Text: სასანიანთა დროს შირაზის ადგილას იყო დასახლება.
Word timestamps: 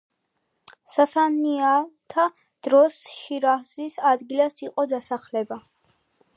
სასანიანთა 0.93 2.25
დროს 2.69 2.97
შირაზის 3.19 4.01
ადგილას 4.15 4.67
იყო 4.69 4.91
დასახლება. 4.97 5.63